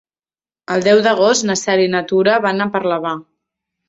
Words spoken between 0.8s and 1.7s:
deu d'agost na